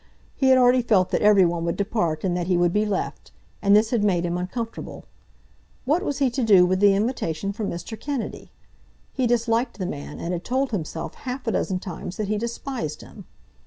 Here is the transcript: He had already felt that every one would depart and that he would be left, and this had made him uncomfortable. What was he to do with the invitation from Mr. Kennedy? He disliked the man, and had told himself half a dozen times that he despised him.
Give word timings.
He 0.35 0.47
had 0.49 0.57
already 0.57 0.81
felt 0.81 1.11
that 1.11 1.21
every 1.21 1.45
one 1.45 1.63
would 1.65 1.75
depart 1.77 2.23
and 2.23 2.35
that 2.35 2.47
he 2.47 2.57
would 2.57 2.73
be 2.73 2.87
left, 2.87 3.31
and 3.61 3.75
this 3.75 3.91
had 3.91 4.03
made 4.03 4.25
him 4.25 4.35
uncomfortable. 4.35 5.05
What 5.85 6.01
was 6.01 6.17
he 6.17 6.31
to 6.31 6.43
do 6.43 6.65
with 6.65 6.79
the 6.79 6.95
invitation 6.95 7.53
from 7.53 7.69
Mr. 7.69 7.99
Kennedy? 7.99 8.49
He 9.13 9.27
disliked 9.27 9.77
the 9.77 9.85
man, 9.85 10.19
and 10.19 10.33
had 10.33 10.43
told 10.43 10.71
himself 10.71 11.13
half 11.13 11.45
a 11.45 11.51
dozen 11.51 11.77
times 11.77 12.17
that 12.17 12.29
he 12.29 12.39
despised 12.39 13.01
him. 13.01 13.25